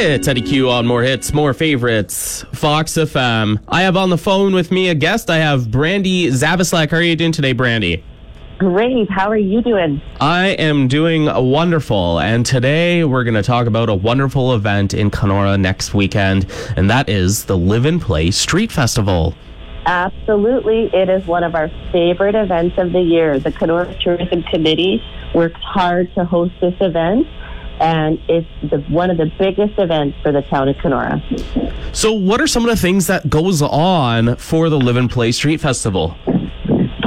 It's 0.00 0.28
Eddie 0.28 0.42
Q 0.42 0.70
on 0.70 0.86
More 0.86 1.02
Hits, 1.02 1.34
More 1.34 1.52
Favorites, 1.52 2.44
Fox 2.52 2.92
FM. 2.92 3.60
I 3.66 3.82
have 3.82 3.96
on 3.96 4.10
the 4.10 4.16
phone 4.16 4.54
with 4.54 4.70
me 4.70 4.90
a 4.90 4.94
guest. 4.94 5.28
I 5.28 5.38
have 5.38 5.62
Brandi 5.62 6.26
Zavislak. 6.26 6.92
How 6.92 6.98
are 6.98 7.02
you 7.02 7.16
doing 7.16 7.32
today, 7.32 7.52
Brandi? 7.52 8.04
Great. 8.58 9.10
How 9.10 9.28
are 9.28 9.36
you 9.36 9.60
doing? 9.60 10.00
I 10.20 10.50
am 10.50 10.86
doing 10.86 11.24
wonderful. 11.24 12.20
And 12.20 12.46
today 12.46 13.02
we're 13.02 13.24
going 13.24 13.34
to 13.34 13.42
talk 13.42 13.66
about 13.66 13.88
a 13.88 13.94
wonderful 13.94 14.54
event 14.54 14.94
in 14.94 15.10
Canora 15.10 15.58
next 15.58 15.94
weekend, 15.94 16.46
and 16.76 16.88
that 16.88 17.08
is 17.08 17.46
the 17.46 17.58
Live 17.58 17.84
and 17.84 18.00
Play 18.00 18.30
Street 18.30 18.70
Festival. 18.70 19.34
Absolutely. 19.84 20.90
It 20.94 21.08
is 21.08 21.26
one 21.26 21.42
of 21.42 21.56
our 21.56 21.70
favorite 21.90 22.36
events 22.36 22.78
of 22.78 22.92
the 22.92 23.00
year. 23.00 23.40
The 23.40 23.50
Canora 23.50 23.98
Tourism 24.00 24.44
Committee 24.44 25.02
works 25.34 25.60
hard 25.60 26.14
to 26.14 26.24
host 26.24 26.54
this 26.60 26.74
event 26.80 27.26
and 27.80 28.18
it's 28.28 28.48
the, 28.70 28.78
one 28.88 29.10
of 29.10 29.16
the 29.16 29.30
biggest 29.38 29.78
events 29.78 30.16
for 30.22 30.32
the 30.32 30.42
town 30.42 30.68
of 30.68 30.76
Canora. 30.76 31.22
So, 31.94 32.12
what 32.12 32.40
are 32.40 32.46
some 32.46 32.64
of 32.64 32.70
the 32.70 32.76
things 32.76 33.06
that 33.06 33.28
goes 33.30 33.62
on 33.62 34.36
for 34.36 34.68
the 34.68 34.78
Live 34.78 34.96
and 34.96 35.10
Play 35.10 35.32
Street 35.32 35.60
Festival? 35.60 36.16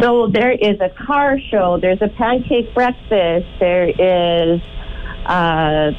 So 0.02 0.28
there 0.28 0.52
is 0.52 0.80
a 0.81 0.89
car 0.89 1.38
show. 1.52 1.78
There's 1.80 2.02
a 2.02 2.08
pancake 2.08 2.73
breakfast. 2.73 3.45
There 3.59 3.88
is 3.88 4.59
uh, 5.28 5.91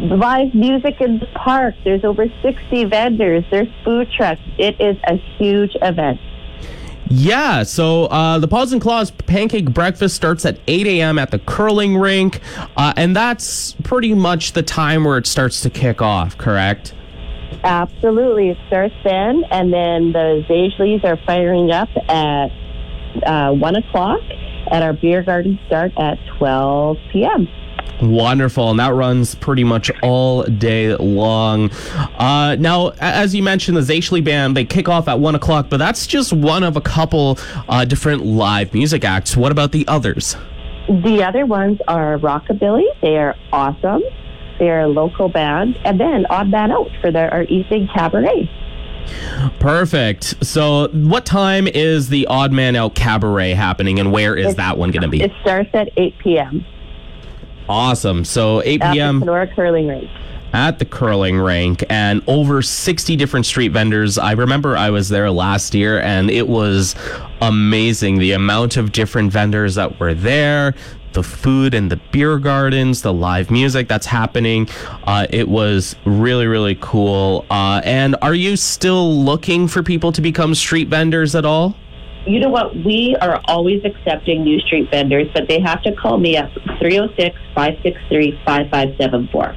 live 0.00 0.54
music 0.54 1.00
in 1.00 1.18
the 1.18 1.26
park. 1.34 1.74
There's 1.84 2.02
over 2.02 2.26
60 2.42 2.84
vendors. 2.84 3.44
There's 3.50 3.68
food 3.84 4.10
trucks. 4.10 4.40
It 4.58 4.80
is 4.80 4.96
a 5.06 5.16
huge 5.36 5.72
event. 5.82 6.18
Yeah, 7.10 7.62
so 7.64 8.06
uh, 8.06 8.38
the 8.38 8.48
Paws 8.48 8.72
and 8.72 8.80
Claws 8.80 9.10
Pancake 9.10 9.72
Breakfast 9.72 10.16
starts 10.16 10.44
at 10.46 10.58
8 10.66 10.86
a.m. 10.86 11.18
at 11.18 11.30
the 11.30 11.38
curling 11.38 11.96
rink, 11.96 12.40
uh, 12.76 12.94
and 12.96 13.14
that's 13.14 13.72
pretty 13.84 14.14
much 14.14 14.52
the 14.52 14.62
time 14.62 15.04
where 15.04 15.18
it 15.18 15.26
starts 15.26 15.60
to 15.62 15.70
kick 15.70 16.00
off, 16.00 16.38
correct? 16.38 16.94
Absolutely. 17.62 18.50
It 18.50 18.58
starts 18.68 18.94
then, 19.04 19.44
and 19.50 19.72
then 19.72 20.12
the 20.12 20.44
Zaisleys 20.48 21.04
are 21.04 21.18
firing 21.26 21.70
up 21.70 21.88
at 22.08 22.48
uh, 23.26 23.52
1 23.52 23.76
o'clock, 23.76 24.20
and 24.70 24.82
our 24.82 24.94
beer 24.94 25.22
garden 25.22 25.58
start 25.66 25.92
at 25.98 26.18
12 26.38 26.96
p.m. 27.12 27.48
Wonderful. 28.02 28.70
And 28.70 28.80
that 28.80 28.92
runs 28.92 29.34
pretty 29.34 29.64
much 29.64 29.90
all 30.02 30.42
day 30.42 30.94
long. 30.96 31.70
Uh, 32.18 32.56
now, 32.58 32.88
as 33.00 33.34
you 33.34 33.42
mentioned, 33.42 33.76
the 33.76 33.82
Zaishley 33.82 34.22
Band, 34.22 34.56
they 34.56 34.64
kick 34.64 34.88
off 34.88 35.08
at 35.08 35.20
1 35.20 35.34
o'clock, 35.34 35.68
but 35.70 35.78
that's 35.78 36.06
just 36.06 36.32
one 36.32 36.62
of 36.62 36.76
a 36.76 36.80
couple 36.80 37.38
uh, 37.68 37.84
different 37.84 38.24
live 38.24 38.74
music 38.74 39.04
acts. 39.04 39.36
What 39.36 39.52
about 39.52 39.72
the 39.72 39.86
others? 39.88 40.36
The 40.88 41.22
other 41.22 41.46
ones 41.46 41.78
are 41.88 42.18
Rockabilly. 42.18 42.84
They 43.00 43.16
are 43.16 43.34
awesome. 43.52 44.02
They 44.58 44.70
are 44.70 44.80
a 44.80 44.88
local 44.88 45.28
band. 45.28 45.78
And 45.84 45.98
then 45.98 46.26
Odd 46.26 46.48
Man 46.48 46.72
Out 46.72 46.90
for 47.00 47.10
their, 47.10 47.32
our 47.32 47.44
evening 47.44 47.88
cabaret. 47.94 48.50
Perfect. 49.60 50.44
So, 50.44 50.88
what 50.88 51.26
time 51.26 51.66
is 51.66 52.08
the 52.08 52.26
Odd 52.26 52.52
Man 52.52 52.74
Out 52.76 52.94
Cabaret 52.94 53.52
happening, 53.52 53.98
and 53.98 54.12
where 54.12 54.34
is 54.34 54.54
that 54.54 54.78
one 54.78 54.90
going 54.90 55.02
to 55.02 55.08
be? 55.08 55.22
It 55.22 55.32
starts 55.42 55.70
at 55.74 55.90
8 55.96 56.18
p.m. 56.18 56.64
Awesome. 57.68 58.24
So 58.24 58.62
8 58.62 58.80
p.m. 58.92 59.22
At 59.22 59.48
the 59.48 59.54
Curling 59.54 59.88
Rink. 59.88 60.10
At 60.52 60.78
the 60.78 60.84
curling 60.84 61.40
rink, 61.40 61.82
and 61.90 62.22
over 62.28 62.62
60 62.62 63.16
different 63.16 63.44
street 63.44 63.72
vendors. 63.72 64.18
I 64.18 64.32
remember 64.32 64.76
I 64.76 64.90
was 64.90 65.08
there 65.08 65.28
last 65.28 65.74
year, 65.74 65.98
and 65.98 66.30
it 66.30 66.46
was 66.46 66.94
amazing 67.40 68.18
the 68.18 68.30
amount 68.30 68.76
of 68.76 68.92
different 68.92 69.32
vendors 69.32 69.74
that 69.74 69.98
were 69.98 70.14
there, 70.14 70.72
the 71.12 71.24
food 71.24 71.74
and 71.74 71.90
the 71.90 71.96
beer 72.12 72.38
gardens, 72.38 73.02
the 73.02 73.12
live 73.12 73.50
music 73.50 73.88
that's 73.88 74.06
happening. 74.06 74.68
Uh, 75.04 75.26
it 75.30 75.48
was 75.48 75.96
really, 76.04 76.46
really 76.46 76.76
cool. 76.80 77.44
Uh, 77.50 77.80
and 77.82 78.14
are 78.22 78.34
you 78.34 78.56
still 78.56 79.12
looking 79.24 79.66
for 79.66 79.82
people 79.82 80.12
to 80.12 80.20
become 80.20 80.54
street 80.54 80.86
vendors 80.86 81.34
at 81.34 81.44
all? 81.44 81.74
You 82.26 82.40
know 82.40 82.48
what? 82.48 82.74
We 82.76 83.16
are 83.20 83.40
always 83.44 83.84
accepting 83.84 84.44
new 84.44 84.60
street 84.60 84.90
vendors, 84.90 85.28
but 85.34 85.48
they 85.48 85.60
have 85.60 85.82
to 85.82 85.94
call 85.94 86.18
me 86.18 86.36
at 86.36 86.52
306 86.78 87.36
563 87.54 88.40
5574. 88.44 89.56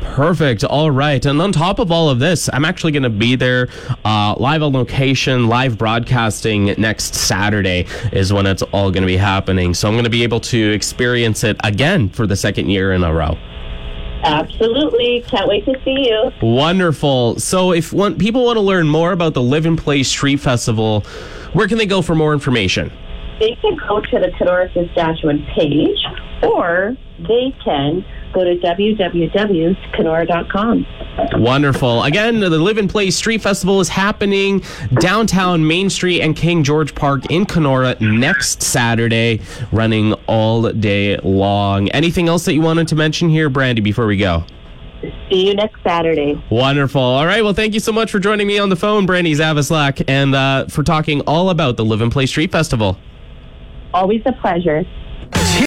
Perfect. 0.00 0.64
All 0.64 0.90
right. 0.90 1.24
And 1.24 1.40
on 1.40 1.50
top 1.50 1.78
of 1.78 1.90
all 1.90 2.10
of 2.10 2.18
this, 2.18 2.50
I'm 2.52 2.64
actually 2.64 2.92
going 2.92 3.04
to 3.04 3.10
be 3.10 3.36
there 3.36 3.68
uh, 4.04 4.34
live 4.38 4.62
on 4.62 4.72
location, 4.72 5.48
live 5.48 5.78
broadcasting 5.78 6.66
next 6.78 7.14
Saturday 7.14 7.86
is 8.12 8.32
when 8.32 8.46
it's 8.46 8.62
all 8.62 8.90
going 8.90 9.02
to 9.02 9.08
be 9.08 9.16
happening. 9.16 9.74
So 9.74 9.88
I'm 9.88 9.94
going 9.94 10.04
to 10.04 10.10
be 10.10 10.22
able 10.22 10.40
to 10.40 10.72
experience 10.72 11.42
it 11.42 11.56
again 11.64 12.10
for 12.10 12.26
the 12.26 12.36
second 12.36 12.68
year 12.68 12.92
in 12.92 13.02
a 13.02 13.12
row. 13.12 13.36
Absolutely. 14.24 15.22
Can't 15.28 15.48
wait 15.48 15.64
to 15.66 15.74
see 15.84 16.08
you. 16.08 16.30
Wonderful. 16.42 17.38
So 17.38 17.72
if 17.72 17.92
one, 17.92 18.16
people 18.18 18.44
want 18.44 18.56
to 18.56 18.62
learn 18.62 18.88
more 18.88 19.12
about 19.12 19.34
the 19.34 19.42
Live 19.42 19.66
and 19.66 19.78
Play 19.78 20.02
Street 20.02 20.38
Festival, 20.38 21.02
where 21.52 21.68
can 21.68 21.78
they 21.78 21.86
go 21.86 22.02
for 22.02 22.14
more 22.14 22.32
information? 22.32 22.90
They 23.38 23.56
can 23.60 23.76
go 23.88 24.00
to 24.00 24.18
the 24.18 24.28
Canora 24.38 24.72
Saskatchewan 24.72 25.44
page 25.54 25.98
or 26.42 26.96
they 27.18 27.54
can 27.64 28.04
go 28.34 28.44
to 28.44 28.56
www.canora.com. 28.56 30.86
Wonderful. 31.40 32.02
Again, 32.02 32.40
the 32.40 32.50
Live 32.50 32.76
and 32.76 32.90
Play 32.90 33.10
Street 33.10 33.40
Festival 33.40 33.80
is 33.80 33.88
happening 33.88 34.62
downtown 35.00 35.66
Main 35.66 35.88
Street 35.88 36.20
and 36.20 36.36
King 36.36 36.62
George 36.64 36.94
Park 36.94 37.30
in 37.30 37.46
Canora 37.46 37.98
next 38.00 38.62
Saturday, 38.62 39.40
running 39.72 40.12
all 40.26 40.70
day 40.72 41.16
long. 41.18 41.88
Anything 41.90 42.28
else 42.28 42.44
that 42.46 42.54
you 42.54 42.60
wanted 42.60 42.88
to 42.88 42.96
mention 42.96 43.28
here, 43.28 43.48
Brandi, 43.48 43.80
before 43.82 44.06
we 44.06 44.16
go? 44.16 44.44
See 45.30 45.48
you 45.48 45.54
next 45.54 45.82
Saturday. 45.82 46.42
Wonderful. 46.50 47.00
All 47.00 47.26
right. 47.26 47.44
Well, 47.44 47.54
thank 47.54 47.74
you 47.74 47.80
so 47.80 47.92
much 47.92 48.10
for 48.10 48.18
joining 48.18 48.46
me 48.46 48.58
on 48.58 48.70
the 48.70 48.76
phone, 48.76 49.06
Brandi 49.06 49.36
Zavislak, 49.36 50.02
and 50.08 50.34
uh, 50.34 50.66
for 50.66 50.82
talking 50.82 51.20
all 51.22 51.50
about 51.50 51.76
the 51.76 51.84
Live 51.84 52.00
and 52.00 52.10
Play 52.10 52.26
Street 52.26 52.50
Festival. 52.50 52.98
Always 53.92 54.22
a 54.26 54.32
pleasure. 54.32 54.84